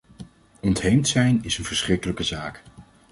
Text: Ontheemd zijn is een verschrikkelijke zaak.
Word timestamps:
Ontheemd 0.59 1.07
zijn 1.07 1.43
is 1.43 1.57
een 1.57 1.63
verschrikkelijke 1.65 2.23
zaak. 2.23 2.61